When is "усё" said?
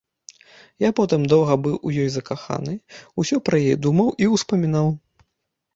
3.23-3.35